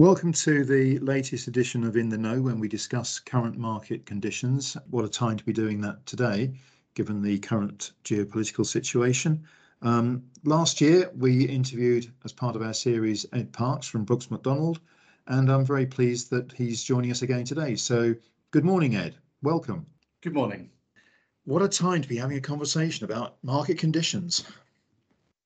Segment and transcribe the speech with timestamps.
[0.00, 4.76] Welcome to the latest edition of In the Know when we discuss current market conditions.
[4.90, 6.52] What a time to be doing that today,
[6.94, 9.42] given the current geopolitical situation.
[9.82, 14.78] Um, last year, we interviewed, as part of our series, Ed Parks from Brooks Macdonald,
[15.26, 17.74] and I'm very pleased that he's joining us again today.
[17.74, 18.14] So,
[18.52, 19.16] good morning, Ed.
[19.42, 19.84] Welcome.
[20.20, 20.70] Good morning.
[21.44, 24.44] What a time to be having a conversation about market conditions.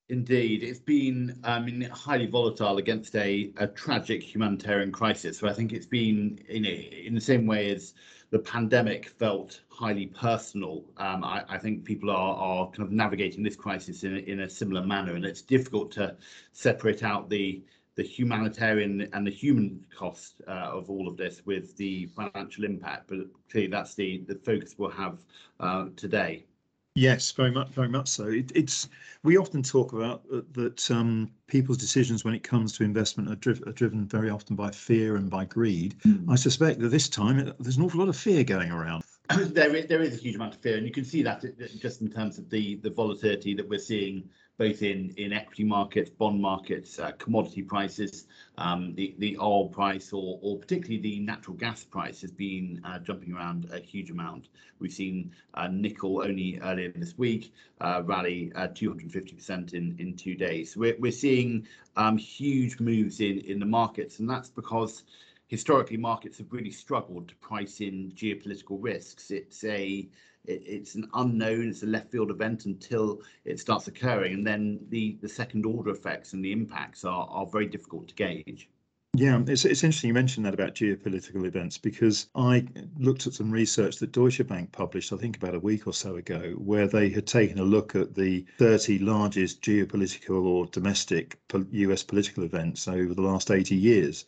[0.08, 5.38] Indeed, it's been um, highly volatile against a, a tragic humanitarian crisis.
[5.38, 7.94] So I think it's been in, in the same way as
[8.30, 10.84] the pandemic felt highly personal.
[10.96, 14.50] Um, I, I, think people are, are kind of navigating this crisis in in a
[14.50, 16.16] similar manner, and it's difficult to
[16.52, 17.62] separate out the
[17.94, 23.08] the humanitarian and the human cost uh, of all of this with the financial impact.
[23.08, 23.18] But
[23.50, 25.18] clearly, that's the the focus we'll have
[25.60, 26.46] uh, today.
[26.94, 28.28] Yes, very much, very much so.
[28.28, 28.88] It, it's
[29.22, 33.36] we often talk about uh, that um, people's decisions when it comes to investment are,
[33.36, 35.98] driv- are, driven very often by fear and by greed.
[36.06, 36.30] Mm.
[36.30, 39.04] I suspect that this time it, there's an awful lot of fear going around.
[39.36, 41.42] there is there is a huge amount of fear, and you can see that
[41.80, 44.28] just in terms of the the volatility that we're seeing
[44.62, 50.12] both in, in equity markets, bond markets, uh, commodity prices, um, the, the oil price,
[50.12, 54.46] or, or particularly the natural gas price has been uh, jumping around a huge amount.
[54.78, 60.76] We've seen uh, nickel only earlier this week uh, rally 250% in, in two days.
[60.76, 61.66] We're, we're seeing
[61.96, 65.02] um, huge moves in, in the markets, and that's because
[65.48, 69.32] historically markets have really struggled to price in geopolitical risks.
[69.32, 70.08] It's a
[70.44, 74.34] it, it's an unknown, it's a left field event until it starts occurring.
[74.34, 78.14] And then the, the second order effects and the impacts are, are very difficult to
[78.14, 78.68] gauge.
[79.14, 82.66] Yeah, it's, it's interesting you mentioned that about geopolitical events because I
[82.98, 86.16] looked at some research that Deutsche Bank published, I think about a week or so
[86.16, 92.02] ago, where they had taken a look at the 30 largest geopolitical or domestic US
[92.02, 94.24] political events over the last 80 years.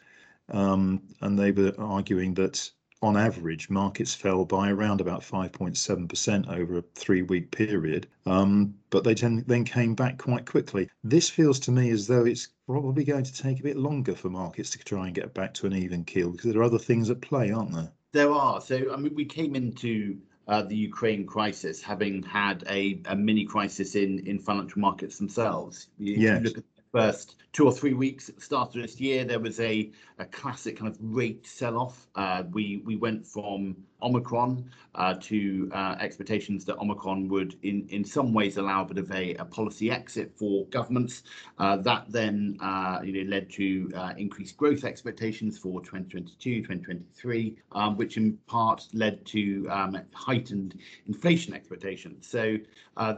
[0.50, 2.70] Um, and they were arguing that
[3.04, 8.06] on average, markets fell by around about 5.7% over a three week period.
[8.26, 10.88] Um, but they then came back quite quickly.
[11.02, 14.30] This feels to me as though it's probably going to take a bit longer for
[14.30, 17.10] markets to try and get back to an even keel because there are other things
[17.10, 17.92] at play, aren't there?
[18.12, 18.60] There are.
[18.60, 23.44] So, I mean, we came into uh, the Ukraine crisis having had a, a mini
[23.44, 25.88] crisis in, in financial markets themselves.
[25.98, 26.38] You, yes.
[26.38, 29.40] You look at first two or three weeks at the start of this year, there
[29.40, 29.90] was a,
[30.20, 32.06] a classic kind of rate sell-off.
[32.14, 38.04] Uh, we we went from Omicron uh, to uh, expectations that Omicron would, in in
[38.04, 41.22] some ways, allow a bit of a, a policy exit for governments.
[41.58, 42.56] Uh, that then
[43.02, 49.24] you know led to increased growth expectations for 2022, 2023, um, which in part led
[49.26, 52.28] to um, heightened inflation expectations.
[52.28, 52.56] So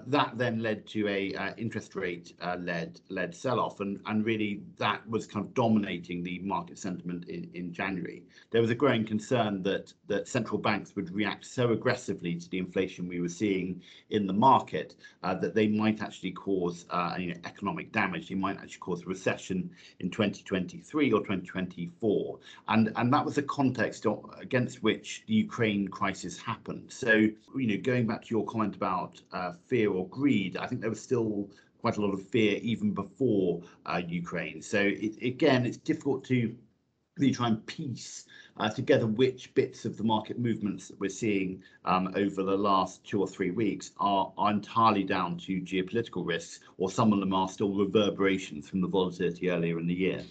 [0.06, 5.26] that then led to a interest rate led led sell-off, and and really that was
[5.26, 8.22] kind of dominating the market sentiment in, in January.
[8.50, 12.59] There was a growing concern that, that central banks would react so aggressively to the
[12.59, 17.28] inflation we were seeing in the market uh, that they might actually cause uh, you
[17.28, 18.28] know, economic damage.
[18.28, 19.70] They might actually cause a recession
[20.00, 22.38] in 2023 or 2024.
[22.69, 24.06] And, and that was the context
[24.41, 26.92] against which the Ukraine crisis happened.
[26.92, 30.81] So, you know, going back to your comment about uh, fear or greed, I think
[30.81, 31.48] there was still
[31.81, 34.60] quite a lot of fear even before uh, Ukraine.
[34.60, 36.54] So it, again, it's difficult to
[37.19, 38.26] really try and piece
[38.58, 43.04] uh, together which bits of the market movements that we're seeing um, over the last
[43.04, 47.34] two or three weeks are, are, entirely down to geopolitical risks, or some of them
[47.34, 50.22] are still reverberations from the volatility earlier in the year.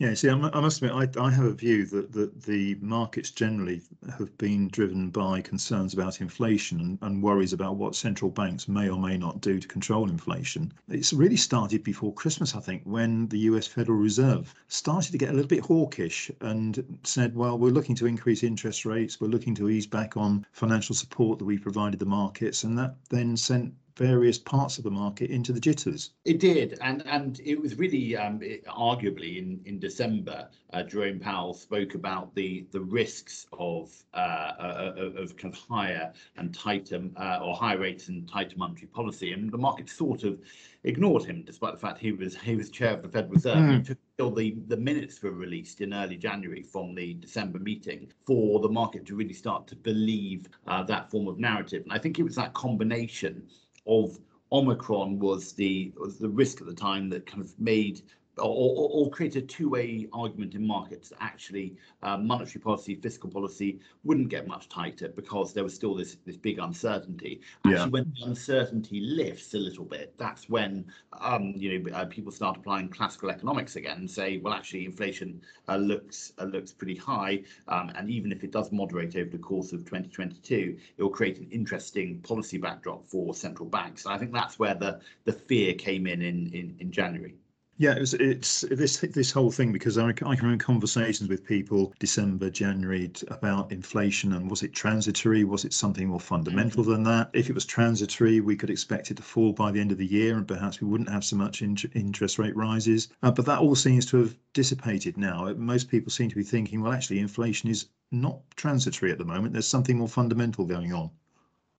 [0.00, 3.82] Yeah, see, I must admit, I, I have a view that, that the markets generally
[4.16, 8.88] have been driven by concerns about inflation and, and worries about what central banks may
[8.88, 10.72] or may not do to control inflation.
[10.88, 15.28] It's really started before Christmas, I think, when the US Federal Reserve started to get
[15.28, 19.54] a little bit hawkish and said, well, we're looking to increase interest rates, we're looking
[19.56, 23.74] to ease back on financial support that we provided the markets, and that then sent
[24.00, 26.12] various parts of the market into the jitters.
[26.24, 31.20] It did, and and it was really um, it, arguably in in December, uh, Jerome
[31.20, 37.02] Powell spoke about the the risks of uh, uh, of kind of higher and tighter
[37.18, 40.40] uh, or higher rates and tighter monetary policy, and the market sort of
[40.84, 43.56] ignored him, despite the fact he was he was chair of the Federal Reserve.
[43.56, 43.96] Mm.
[44.18, 48.68] Until the the minutes were released in early January from the December meeting for the
[48.68, 52.22] market to really start to believe uh, that form of narrative, and I think it
[52.22, 53.46] was that combination
[53.86, 54.18] of
[54.52, 58.02] Omicron was the was the risk at the time that kind of made
[58.48, 61.10] or, or, create a two-way argument in markets.
[61.10, 65.94] That actually, uh, monetary policy, fiscal policy wouldn't get much tighter because there was still
[65.94, 67.40] this this big uncertainty.
[67.64, 67.86] Actually, Yeah.
[67.86, 70.84] when the uncertainty lifts a little bit, that's when
[71.20, 75.40] um, you know uh, people start applying classical economics again and say, well, actually, inflation
[75.68, 79.38] uh, looks uh, looks pretty high, um, and even if it does moderate over the
[79.38, 84.04] course of 2022, it will create an interesting policy backdrop for central banks.
[84.04, 87.34] And I think that's where the the fear came in in in, in January.
[87.80, 91.46] Yeah, it was, it's this this whole thing because I, I can remember conversations with
[91.46, 95.44] people December, January about inflation and was it transitory?
[95.44, 97.30] Was it something more fundamental than that?
[97.32, 100.04] If it was transitory, we could expect it to fall by the end of the
[100.04, 103.08] year and perhaps we wouldn't have so much in, interest rate rises.
[103.22, 105.50] Uh, but that all seems to have dissipated now.
[105.54, 109.54] Most people seem to be thinking, well, actually, inflation is not transitory at the moment.
[109.54, 111.08] There's something more fundamental going on.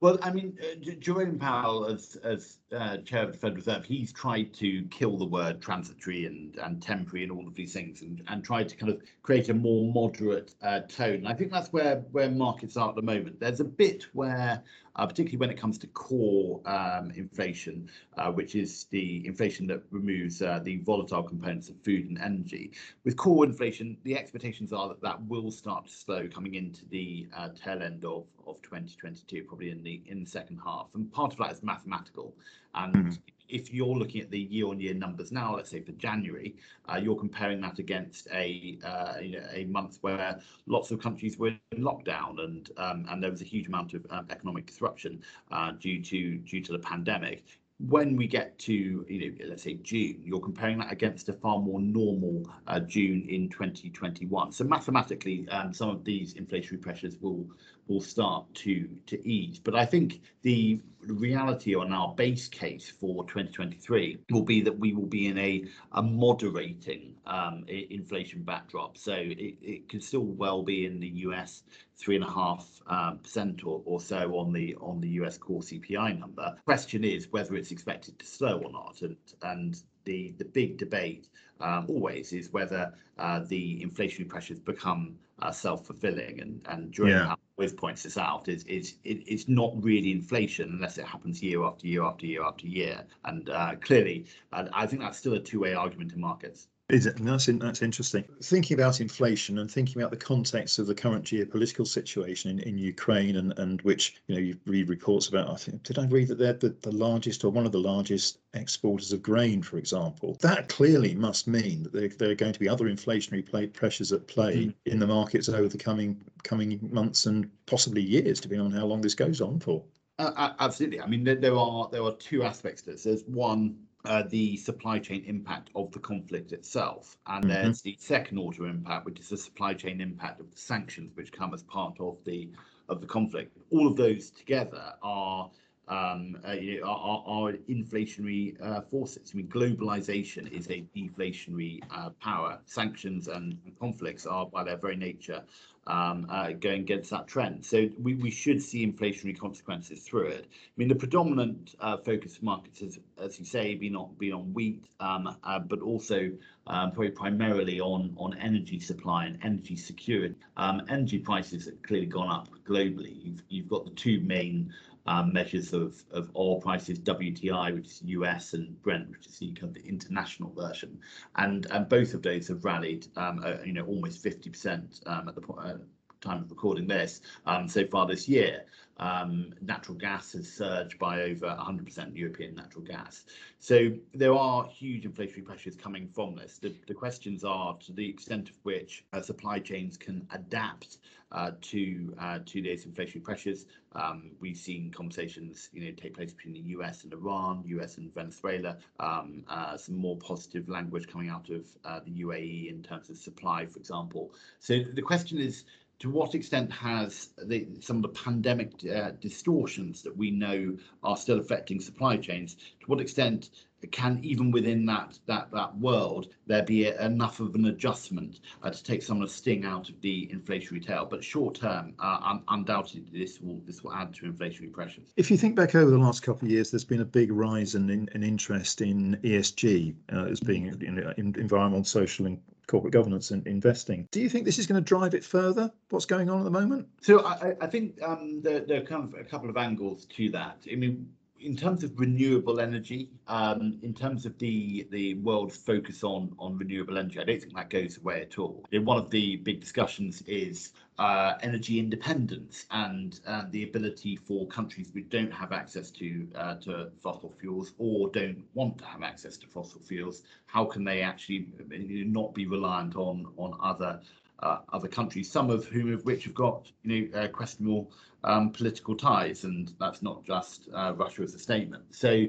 [0.01, 4.12] Well, I mean, uh, Jerome Powell, as as uh, chair of the Federal Reserve, he's
[4.12, 8.24] tried to kill the word transitory and and temporary and all of these things, and
[8.27, 11.18] and tried to kind of create a more moderate uh, tone.
[11.18, 13.39] And I think that's where where markets are at the moment.
[13.39, 14.63] There's a bit where,
[14.96, 19.82] uh, particularly when it comes to core um, inflation, uh, which is the inflation that
[19.92, 22.72] removes uh, the volatile components of food and energy.
[23.04, 27.28] With core inflation, the expectations are that that will start to slow coming into the
[27.36, 30.88] uh, tail end of of 2022, probably in the in the second half.
[30.96, 32.36] And part of that is mathematical.
[32.74, 33.20] And Mhm.
[33.51, 36.56] If you're looking at the year-on-year numbers now, let's say for January,
[36.92, 41.38] uh, you're comparing that against a uh, you know, a month where lots of countries
[41.38, 45.21] were in lockdown and um, and there was a huge amount of um, economic disruption
[45.51, 47.44] uh, due to due to the pandemic.
[47.88, 51.59] When we get to you know let's say June, you're comparing that against a far
[51.59, 54.51] more normal uh, June in 2021.
[54.51, 57.47] So mathematically, um, some of these inflationary pressures will
[57.92, 59.60] will start to to ease.
[59.60, 64.94] But I think the reality on our base case for 2023 will be that we
[64.94, 68.98] will be in a, a moderating um, inflation backdrop.
[68.98, 71.64] So it, it could still well be in the US
[71.98, 75.62] three and a half um, percent or, or so on the on the US core
[75.62, 76.56] CPI number.
[76.66, 81.28] Question is whether it's expected to slow or not, and and the the big debate
[81.62, 87.36] um, always is whether uh, the inflationary pressures become uh, self-fulfilling and and Jerome Yeah.
[87.58, 91.63] Always points this out is is it, it's not really inflation unless it happens year
[91.63, 95.74] after year after year after year and uh, clearly I think that's still a two-way
[95.74, 96.68] argument in markets.
[96.92, 97.16] Is it?
[97.18, 98.26] That's in, that's interesting.
[98.44, 102.78] Thinking about inflation and thinking about the context of the current geopolitical situation in, in
[102.78, 105.50] Ukraine and, and which you know you read reports about.
[105.50, 108.40] I think did I read that they're the, the largest or one of the largest
[108.54, 110.38] exporters of grain, for example.
[110.42, 114.12] That clearly must mean that there, there are going to be other inflationary play, pressures
[114.12, 114.74] at play Mm.
[114.86, 119.00] in the markets over the coming coming months and possibly years, depending on how long
[119.00, 119.82] this goes on for.
[120.20, 121.00] Uh, uh, absolutely.
[121.00, 123.04] I mean, there, there are there are two aspects to this.
[123.04, 127.48] There's one, uh, the supply chain impact of the conflict itself, and Mhm.
[127.48, 131.31] there's the second order impact, which is the supply chain impact of the sanctions which
[131.31, 132.50] come as part of the
[132.89, 133.56] of the conflict.
[133.69, 135.50] All of those together are
[135.92, 139.32] um, uh, you know, are, are, inflationary uh, forces.
[139.34, 142.60] I mean, globalization is a deflationary uh, power.
[142.66, 145.44] Sanctions and conflicts are, by their very nature,
[145.88, 147.66] um, uh, going against that trend.
[147.66, 150.46] So we, we should see inflationary consequences through it.
[150.50, 154.34] I mean, the predominant uh, focus of markets has, as you say, been on been
[154.34, 156.32] on wheat, um, uh, but also
[156.68, 160.36] um, probably primarily on on energy supply and energy security.
[160.56, 163.18] Um, energy prices have clearly gone up globally.
[163.26, 164.72] You've you've got the two main
[165.06, 169.52] um, measures of, of oil prices, WTI, which is US, and Brent, which is the
[169.54, 170.99] kind of the international version,
[171.35, 175.28] and and both of those have rallied, um, uh, you know, almost fifty percent um,
[175.28, 175.59] at the point.
[175.59, 175.78] uh,
[176.21, 178.66] time of recording this um, so far this year.
[178.97, 183.25] Um, natural gas has surged by over 100% European natural gas.
[183.57, 186.59] So there are huge inflationary pressures coming from this.
[186.59, 190.99] The, the questions are to the extent of which uh, supply chains can adapt
[191.31, 193.66] uh, to uh, to those inflationary pressures.
[193.94, 198.13] Um, we've seen conversations, you know, take place between the US and Iran, US and
[198.13, 198.78] Venezuela.
[198.99, 203.18] Um, uh, some more positive language coming out of uh, the UAE in terms of
[203.18, 204.33] supply, for example.
[204.59, 205.63] So the question is,
[206.02, 211.16] to what extent has the, some of the pandemic uh, distortions that we know are
[211.16, 212.56] still affecting supply chains?
[212.56, 213.52] To what extent
[213.92, 218.72] can even within that that that world there be a, enough of an adjustment uh,
[218.72, 221.06] to take some of the sting out of the inflationary tail?
[221.06, 225.14] But short term, uh, un- undoubtedly, this will this will add to inflationary pressures.
[225.18, 227.76] If you think back over the last couple of years, there's been a big rise
[227.76, 232.40] in, in, in interest in ESG uh, as being in, environmental, social, and
[232.71, 234.07] corporate governance and investing.
[234.11, 235.69] Do you think this is going to drive it further?
[235.90, 236.87] What's going on at the moment?
[237.01, 240.30] So I, I- think um, there, there are kind of a couple of angles to
[240.31, 240.57] that.
[240.71, 241.09] I mean,
[241.42, 246.57] in terms of renewable energy, um, in terms of the the world's focus on on
[246.57, 248.64] renewable energy, I don't think that goes away at all.
[248.71, 254.90] One of the big discussions is uh, energy independence and uh, the ability for countries
[254.94, 259.38] which don't have access to uh, to fossil fuels or don't want to have access
[259.38, 264.00] to fossil fuels, how can they actually not be reliant on on other
[264.42, 267.92] other countries, some of whom of which have got you know uh, questionable
[268.24, 271.83] um, political ties, and that's not just uh, Russia as a statement.
[271.92, 272.26] So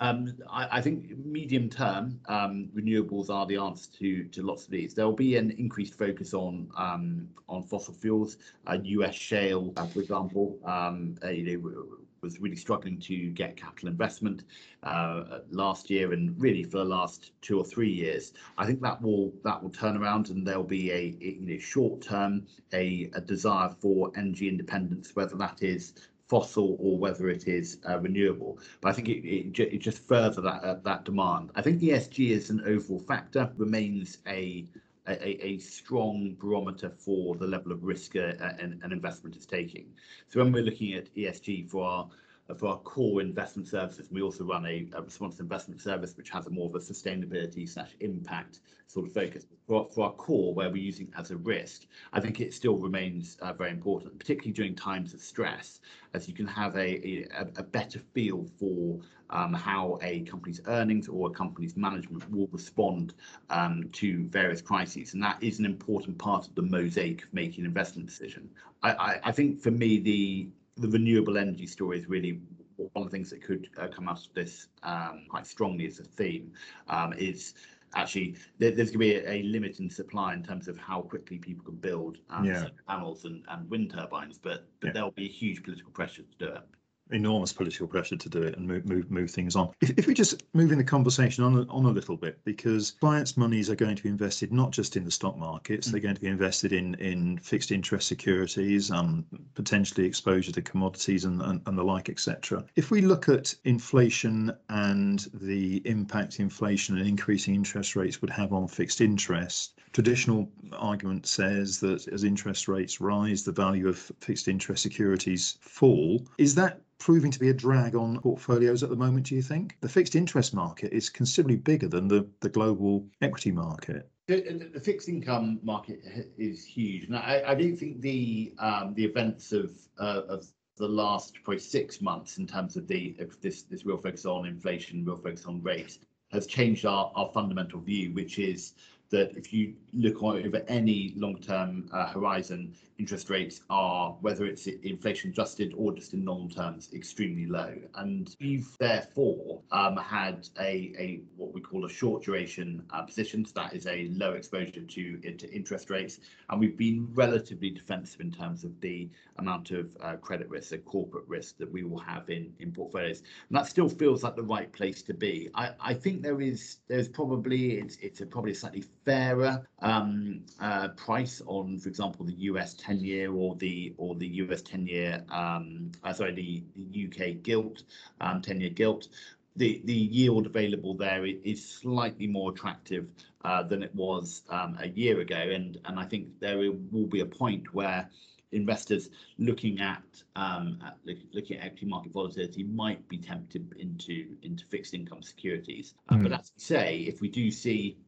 [0.00, 4.70] um, I, I, think medium term um, renewables are the answer to to lots of
[4.70, 4.94] these.
[4.94, 8.36] There will be an increased focus on um, on fossil fuels,
[8.82, 9.14] U.S.
[9.14, 10.58] shale, uh, for example.
[10.64, 14.44] Um, uh, you know, was really struggling to get capital investment
[14.82, 18.32] uh, last year and really for the last two or three years.
[18.56, 21.58] I think that will that will turn around and there'll be a, a you know
[21.58, 25.94] short term a, a desire for energy independence, whether that is
[26.28, 28.58] fossil or whether it is uh, renewable.
[28.80, 31.50] But I think it, it, it just further that uh, that demand.
[31.54, 34.66] I think ESG as an overall factor remains a
[35.08, 39.86] a, a, strong barometer for the level of risk uh, an, an investment is taking.
[40.28, 42.08] So when we're looking at ESG for our
[42.56, 44.08] for our core investment services.
[44.10, 47.68] We also run a, a responsible investment service, which has a more of a sustainability
[47.68, 49.44] slash impact sort of focus.
[49.66, 53.36] For, for our core, where we're using as a risk, I think it still remains
[53.42, 55.80] uh, very important, particularly during times of stress,
[56.14, 61.06] as you can have a, a, a better feel for um, how a company's earnings
[61.06, 63.12] or a company's management will respond
[63.50, 65.12] um, to various crises.
[65.12, 68.48] And that is an important part of the mosaic of making an investment decision.
[68.82, 72.40] I, I, I think for me, the the renewable energy story is really
[72.76, 75.98] one of the things that could uh, come out of this um, quite strongly as
[75.98, 76.52] a theme
[76.88, 77.54] um, is
[77.94, 81.00] actually there, there's going to be a, a, limit in supply in terms of how
[81.00, 82.66] quickly people can build um, yeah.
[82.88, 84.92] panels and, and wind turbines, but, but yeah.
[84.92, 86.62] there'll be a huge political pressure to do it
[87.10, 89.70] enormous political pressure to do it and move move, move things on.
[89.80, 92.92] If, if we just move in the conversation on a, on a little bit, because
[93.00, 95.92] clients' monies are going to be invested not just in the stock markets, mm.
[95.92, 99.24] they're going to be invested in in fixed interest securities, um,
[99.54, 102.64] potentially exposure to commodities and, and, and the like, etc.
[102.76, 108.52] If we look at inflation and the impact inflation and increasing interest rates would have
[108.52, 114.48] on fixed interest, traditional argument says that as interest rates rise, the value of fixed
[114.48, 116.22] interest securities fall.
[116.38, 119.76] Is that proving to be a drag on portfolios at the moment, do you think?
[119.80, 124.10] The fixed interest market is considerably bigger than the, the global equity market.
[124.26, 126.00] The, the fixed income market
[126.36, 127.04] is huge.
[127.04, 131.60] And I, I do think the um, the events of uh, of the last probably
[131.60, 135.46] six months in terms of the of this this real focus on inflation, real focus
[135.46, 135.98] on rates,
[136.30, 138.74] has changed our, our fundamental view, which is
[139.10, 145.30] that if you look over any long-term uh, horizon, interest rates are, whether it's inflation
[145.30, 147.74] adjusted or just in normal terms, extremely low.
[147.94, 153.44] And we've therefore um, had a, a what we call a short duration uh, position.
[153.44, 156.18] So that is a low exposure to, to interest rates.
[156.50, 160.78] And we've been relatively defensive in terms of the amount of uh, credit risk, the
[160.78, 163.22] corporate risk that we will have in, in portfolios.
[163.48, 165.50] And that still feels like the right place to be.
[165.54, 170.88] I, I think there is there's probably it's it's a probably slightly fairer um, uh,
[170.88, 175.22] price on, for example, the US 10 year or the or the US 10 year,
[175.30, 177.82] um, uh, sorry, the, the UK gilt,
[178.20, 179.08] um, 10 year gilt.
[179.56, 183.08] The, the yield available there is slightly more attractive
[183.44, 185.36] uh, than it was um, a year ago.
[185.36, 188.08] And, and I think there will be a point where
[188.52, 190.04] investors looking at,
[190.36, 190.96] um, at
[191.32, 195.94] looking at equity market volatility might be tempted into into fixed income securities.
[196.08, 196.22] Uh, mm.
[196.22, 197.98] But as we say, if we do see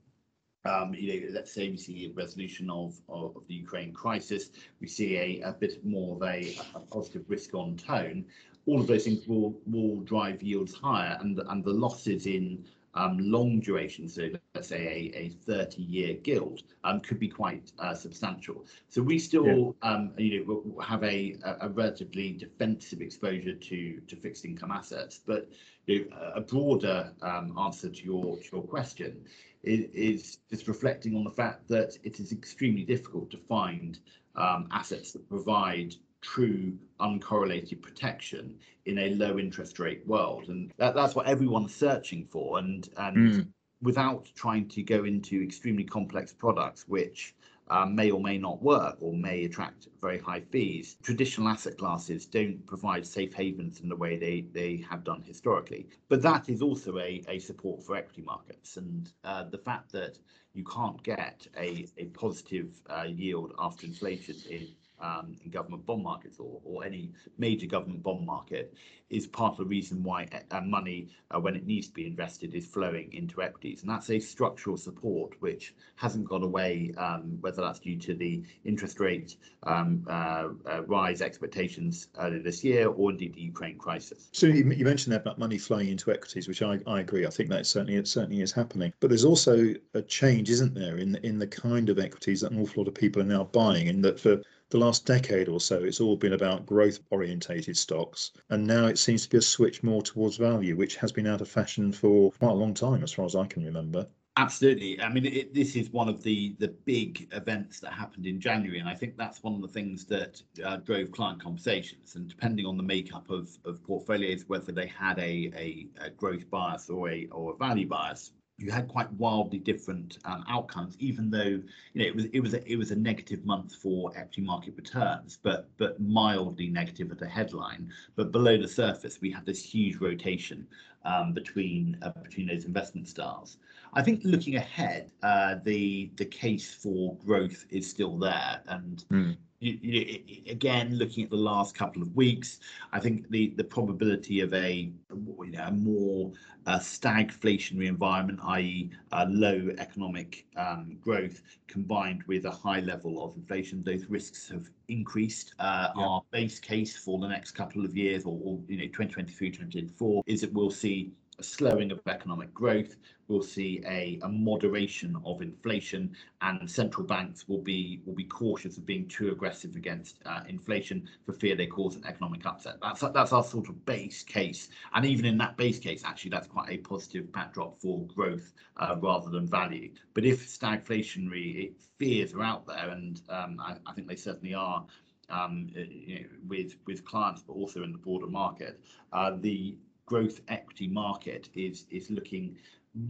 [0.64, 4.50] um, you know, let's say we see a resolution of, of, of the Ukraine crisis,
[4.80, 8.26] we see a, a bit more of a, a, positive risk on tone.
[8.66, 12.64] All of those things will will drive yields higher, and and the losses in
[12.94, 14.28] um, long duration, so
[14.60, 18.66] let's say a, a 30 year gilt, um, could be quite uh, substantial.
[18.90, 19.90] So we still, yeah.
[19.90, 25.18] um, you know, have a, a relatively defensive exposure to to fixed income assets.
[25.26, 25.48] But
[25.86, 29.24] you know, a broader um, answer to your to your question
[29.62, 33.98] is, just reflecting on the fact that it is extremely difficult to find
[34.36, 40.94] um, assets that provide true uncorrelated protection in a low interest rate world and that,
[40.94, 43.48] that's what everyone's searching for and and mm.
[43.82, 47.34] Without trying to go into extremely complex products which
[47.70, 50.96] um, may or may not work or may attract very high fees.
[51.02, 55.86] Traditional asset classes don't provide safe havens in the way they, they have done historically.
[56.08, 58.76] But that is also a, a support for equity markets.
[58.76, 60.18] And uh, the fact that
[60.52, 64.66] you can't get a, a positive uh, yield after inflation in
[65.00, 68.74] um, in government bond markets or, or any major government bond market
[69.10, 72.54] is part of the reason why uh, money, uh, when it needs to be invested,
[72.54, 73.82] is flowing into equities.
[73.82, 78.42] And that's a structural support which hasn't gone away, um, whether that's due to the
[78.64, 84.28] interest rate um, uh, uh, rise expectations earlier this year or indeed the Ukraine crisis.
[84.32, 87.26] So you, mentioned that about money flowing into equities, which I, I agree.
[87.26, 88.92] I think that certainly it certainly is happening.
[89.00, 92.60] But there's also a change, isn't there, in in the kind of equities that an
[92.60, 95.82] awful lot of people are now buying, in that for the last decade or so,
[95.82, 98.32] it's all been about growth orientated stocks.
[98.48, 101.40] And now it seems to be a switch more towards value, which has been out
[101.40, 104.06] of fashion for quite a long time, as far as I can remember.
[104.36, 105.00] Absolutely.
[105.02, 108.78] I mean, it, this is one of the the big events that happened in January,
[108.78, 112.14] and I think that's one of the things that uh, drove client conversations.
[112.14, 116.48] And depending on the makeup of, of portfolios, whether they had a, a, a growth
[116.48, 121.30] bias or a or a value bias, you had quite wildly different um, outcomes, even
[121.30, 121.62] though you
[121.94, 125.38] know it was it was a, it was a negative month for equity market returns,
[125.42, 127.90] but but mildly negative at the headline.
[128.16, 130.66] But below the surface, we had this huge rotation
[131.04, 133.56] um, between uh, between those investment styles.
[133.92, 139.36] I think looking ahead, uh, the the case for growth is still there, and mm
[139.60, 142.60] you, you, again, looking at the last couple of weeks,
[142.92, 146.32] I think the the probability of a you know a more
[146.66, 153.36] uh, stagflationary environment, i.e., uh, low economic um, growth combined with a high level of
[153.36, 155.54] inflation, those risks have increased.
[155.58, 156.02] Uh, yeah.
[156.02, 160.22] Our base case for the next couple of years, or, or you know, 2023, 2024,
[160.26, 162.96] is that we'll see a slowing of economic growth.
[163.28, 168.76] We'll see a, a moderation of inflation, and central banks will be will be cautious
[168.76, 172.76] of being too aggressive against uh, inflation for fear they cause an economic upset.
[172.82, 176.48] That's that's our sort of base case, and even in that base case, actually, that's
[176.48, 179.92] quite a positive backdrop for growth uh, rather than value.
[180.14, 184.84] But if stagflationary fears are out there, and um, I, I think they certainly are,
[185.30, 188.80] um, you know, with with clients, but also in the broader market.
[189.12, 189.76] Uh, the
[190.10, 192.56] growth equity market is is looking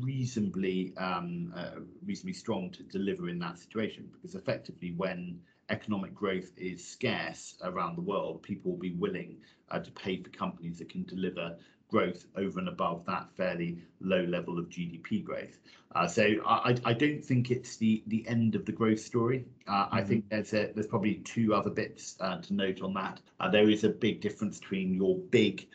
[0.01, 5.41] reasonably um, uh, reasonably strong to deliver in that situation because effectively when
[5.71, 9.39] economic growth is scarce around the world people will be willing
[9.71, 11.57] uh, to pay for companies that can deliver
[11.89, 15.59] growth over and above that fairly low level of GDP growth.
[15.95, 19.47] Uh, so I, I don't think it's the the end of the growth story.
[19.67, 19.97] Uh, mm-hmm.
[19.97, 23.21] I think there's a, there's probably two other bits uh, to note on that.
[23.41, 25.67] Uh, there is a big difference between your big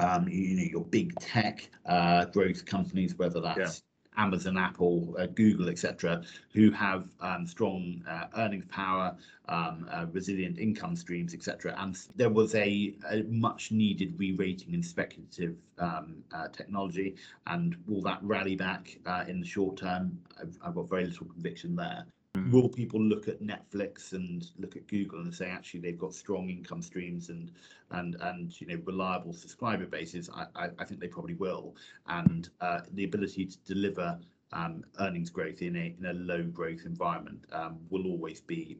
[0.00, 4.22] um, you know, your big tech uh, growth companies, whether that's yeah.
[4.22, 9.16] Amazon, Apple, uh, Google, etc., who have um, strong uh, earnings power,
[9.48, 11.74] um, uh, resilient income streams, etc.
[11.78, 18.02] And there was a, a, much needed re-rating in speculative um, uh, technology, and will
[18.02, 20.18] that rally back uh, in the short term?
[20.40, 22.04] I've, I've got very little conviction there.
[22.36, 22.52] Mm.
[22.52, 26.48] Will people look at Netflix and look at Google and say actually they've got strong
[26.48, 27.50] income streams and
[27.90, 30.30] and and you know reliable subscriber bases?
[30.32, 31.74] I I, I think they probably will,
[32.06, 34.18] and uh, the ability to deliver
[34.52, 38.78] um, earnings growth in a in a low growth environment um, will always be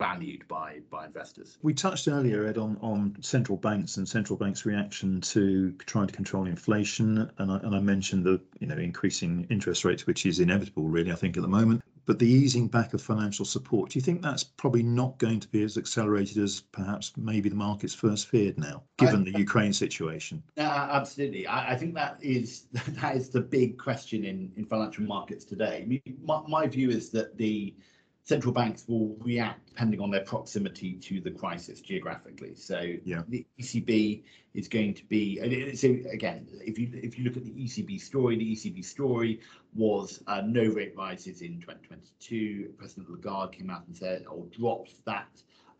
[0.00, 1.58] valued by by investors.
[1.62, 6.14] We touched earlier, Ed, on on central banks and central banks' reaction to trying to
[6.14, 10.40] control inflation, and I, and I mentioned the you know increasing interest rates, which is
[10.40, 11.12] inevitable, really.
[11.12, 14.20] I think at the moment but the easing back of financial support, do you think
[14.20, 18.58] that's probably not going to be as accelerated as perhaps maybe the markets first feared
[18.58, 20.42] now, given I, the Ukraine situation?
[20.58, 21.46] Uh, absolutely.
[21.46, 25.82] I, I, think that is that is the big question in, in financial markets today.
[25.84, 27.76] I mean, my, my view is that the
[28.24, 32.54] central banks will react depending on their proximity to the crisis geographically.
[32.54, 33.22] So yeah.
[33.28, 34.22] the ECB
[34.54, 38.36] is going to be so again, if you if you look at the ECB story,
[38.36, 39.40] the ECB story
[39.74, 42.72] was uh, no rate rises in 2022.
[42.76, 45.28] President Lagarde came out and said or dropped that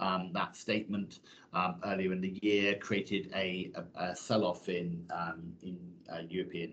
[0.00, 1.20] um, that statement
[1.53, 5.79] um, earlier in the year, created a, a, a sell-off in um, in
[6.11, 6.72] uh, European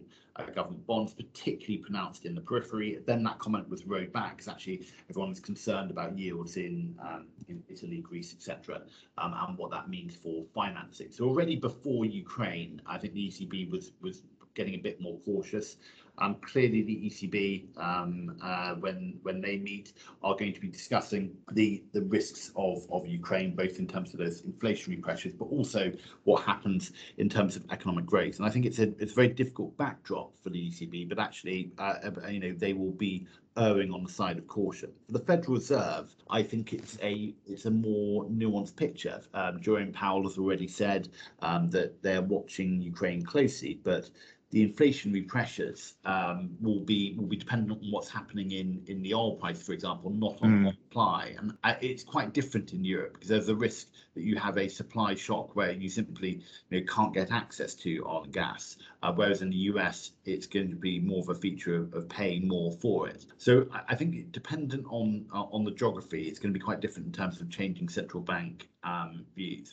[0.56, 3.00] government bonds, particularly pronounced in the periphery.
[3.06, 7.28] Then that comment was rowed back because actually everyone was concerned about yields in um,
[7.48, 8.82] in Italy, Greece, etc.,
[9.18, 11.12] um, and what that means for financing.
[11.12, 14.24] So already before Ukraine, I think the ECB was was
[14.54, 15.78] getting a bit more cautious.
[16.20, 21.36] Um, clearly, the ECB, um, uh, when when they meet, are going to be discussing
[21.52, 25.92] the the risks of of Ukraine, both in terms of those inflationary pressures, but also
[26.24, 28.38] what happens in terms of economic growth.
[28.38, 31.72] And I think it's a it's a very difficult backdrop for the ECB, but actually,
[31.78, 33.28] uh, uh, you know, they will be
[33.58, 34.92] erring on the side of caution.
[35.08, 39.22] For the Federal Reserve, I think it's a it's a more nuanced picture.
[39.34, 41.10] Um, Jerome Powell has already said
[41.42, 44.10] um, that they're watching Ukraine closely, but
[44.52, 49.14] the inflationary pressures um, will be will be dependent on what's happening in in the
[49.14, 50.72] oil price, for example, not on Mm.
[50.72, 51.36] supply.
[51.38, 54.70] And uh, it's quite different in Europe because there's a risk that you have a
[54.70, 58.78] supply shock where you simply you know, can't get access to oil and gas.
[59.04, 62.10] Uh, whereas in the US, it's going to be more of a feature of, of
[62.10, 63.26] paying more for it.
[63.38, 66.80] So I, I think dependent on uh, on the geography, it's going to be quite
[66.80, 69.26] different in terms of changing central bank um.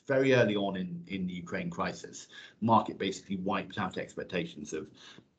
[0.07, 2.29] Very early on in in the Ukraine crisis,
[2.61, 4.87] market basically wiped out expectations of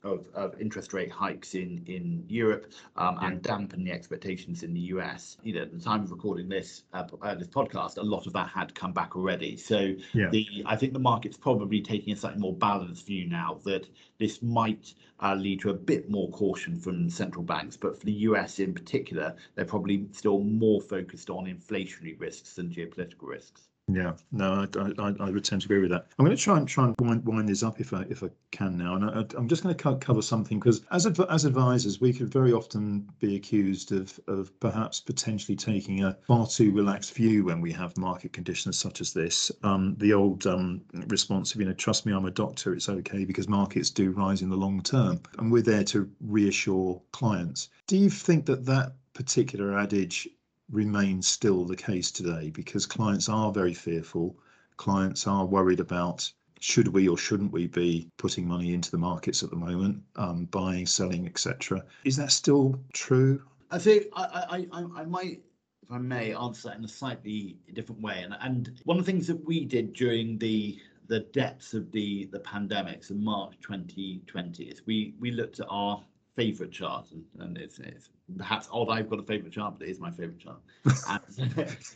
[0.05, 4.79] of, of interest rate hikes in in Europe um, and dampen the expectations in the
[4.95, 5.37] US.
[5.43, 8.33] You know, at the time of recording this uh, uh, this podcast, a lot of
[8.33, 9.57] that had come back already.
[9.57, 10.29] So Yeah.
[10.29, 13.87] the I think the market's probably taking a slightly more balanced view now that
[14.19, 18.19] this might uh, lead to a bit more caution from central banks, but for the
[18.29, 23.69] US in particular, they're probably still more focused on inflationary risks than geopolitical risks.
[23.87, 26.07] Yeah, no, I, I, I would tend to agree with that.
[26.17, 28.29] I'm going to try and try and wind, wind this up if I if I
[28.49, 32.11] can now, and I, I'm just going to cover something because as as advisors, we
[32.11, 37.45] could very often be accused of of perhaps potentially taking a far too relaxed view
[37.45, 39.51] when we have market conditions such as this.
[39.61, 43.23] Um, the old um, response of you know, trust me, I'm a doctor, it's okay
[43.23, 47.69] because markets do rise in the long term, and we're there to reassure clients.
[47.85, 50.27] Do you think that that particular adage
[50.71, 54.37] remains still the case today because clients are very fearful.
[54.77, 59.43] Clients are worried about should we or shouldn't we be putting money into the markets
[59.43, 61.83] at the moment, um, buying, selling, etc.
[62.03, 63.41] Is that still true?
[63.71, 65.41] I think I, I, I, I might,
[65.83, 68.21] if I may, answer that in a slightly different way.
[68.23, 72.27] And, and one of the things that we did during the the depths of the
[72.31, 76.01] the pandemics in March 2020 is we we looked at our
[76.35, 79.91] favorite chart and, and it's, it's perhaps odd I've got a favorite chart, but it
[79.91, 80.59] is my favorite chart.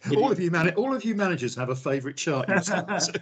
[0.18, 2.48] All of you man- all of you managers have a favourite chart.
[2.48, 3.22] to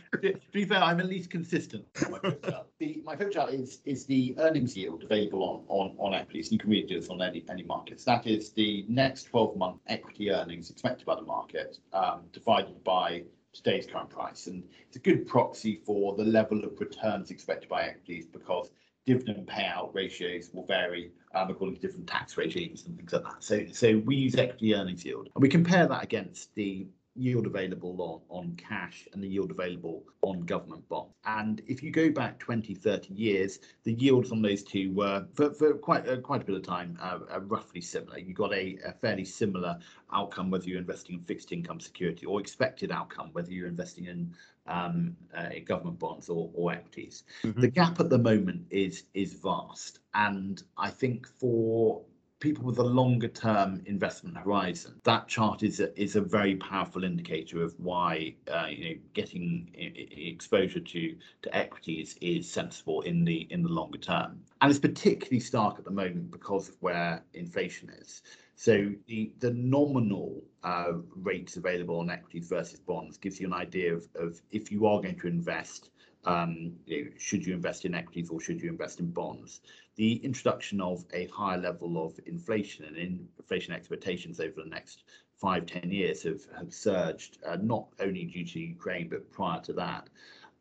[0.52, 1.86] be fair, I'm at least consistent.
[2.06, 2.68] on My favourite chart.
[2.80, 6.52] the, my favourite chart is is the earnings yield available on on, on equities.
[6.52, 8.04] You can really do this on any any markets.
[8.04, 13.24] That is the next 12 month equity earnings expected by the market um, divided by
[13.54, 17.84] today's current price, and it's a good proxy for the level of returns expected by
[17.84, 18.70] equities because
[19.08, 23.42] dividend payout ratios will vary um, according to different tax regimes and things like that.
[23.44, 28.24] So, so we use equity earnings yield, and we compare that against the yield available
[28.30, 31.14] on, on cash and the yield available on government bonds.
[31.26, 35.52] And if you go back 20, 30 years, the yields on those two were, for,
[35.52, 38.20] for quite, uh, quite a bit of time, uh, uh, roughly similar.
[38.20, 39.80] You got a, a fairly similar
[40.14, 44.34] outcome whether you're investing in fixed income security or expected outcome whether you're investing in
[44.68, 47.24] um, uh, government bonds or, or equities.
[47.44, 47.62] Mhm.
[47.62, 52.04] The gap at the moment is is vast, and I think for
[52.40, 57.04] people with a longer term investment horizon, that chart is a, is a very powerful
[57.04, 63.48] indicator of why uh, you know getting exposure to to equities is sensible in the
[63.50, 64.40] in the longer term.
[64.62, 68.22] And it's particularly stark at the moment because of where inflation is.
[68.60, 73.94] So the the nominal uh, rates available on equities versus bonds gives you an idea
[73.94, 75.92] of, of if you are going to invest,
[76.26, 79.62] um, you know, should you invest in equities or should you invest in bonds?
[79.96, 85.04] The introduction of a higher level of inflation and in inflation expectations over the next
[85.36, 89.74] five, ten years have, have surged, uh, not only due to Ukraine, but prior to
[89.74, 90.10] that.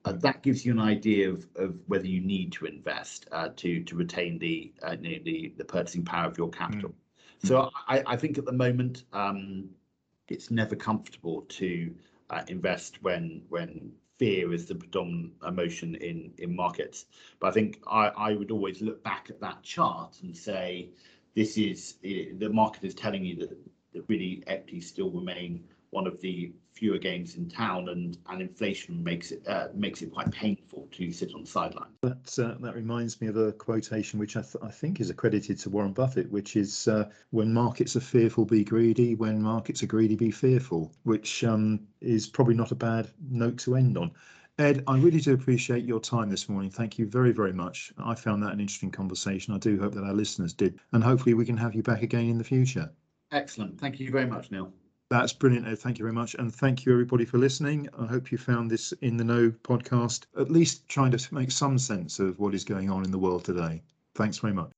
[0.04, 3.82] Uh, that gives you an idea of, of whether you need to invest uh, to
[3.84, 6.94] to retain the, uh, the the purchasing power of your capital.
[7.44, 9.68] So I, I think at the moment um,
[10.28, 11.94] it's never comfortable to
[12.30, 17.06] uh, invest when when fear is the predominant emotion in in markets.
[17.38, 20.90] But I think I, I would always look back at that chart and say
[21.34, 23.56] this is eh, the market is telling you that,
[23.92, 25.64] that really equities still remain
[25.96, 30.12] one of the fewer games in town and and inflation makes it uh, makes it
[30.12, 31.88] quite painful to sit on the sideline.
[32.02, 35.58] That uh, that reminds me of a quotation which I, th- I think is accredited
[35.60, 39.14] to Warren Buffett, which is uh, "When markets are fearful, be greedy.
[39.14, 43.76] When markets are greedy, be fearful," which um, is probably not a bad note to
[43.76, 44.10] end on.
[44.58, 46.70] Ed, I really do appreciate your time this morning.
[46.70, 47.92] Thank you very, very much.
[47.96, 49.54] I found that an interesting conversation.
[49.54, 52.28] I do hope that our listeners did, and hopefully we can have you back again
[52.28, 52.90] in the future.
[53.32, 53.80] Excellent.
[53.80, 54.70] Thank you very much, Neil.
[55.08, 55.78] That's brilliant, Ed.
[55.78, 56.34] Thank you very much.
[56.34, 57.88] And thank you, everybody, for listening.
[57.96, 61.78] I hope you found this In the Know podcast at least trying to make some
[61.78, 63.82] sense of what is going on in the world today.
[64.16, 64.75] Thanks very much.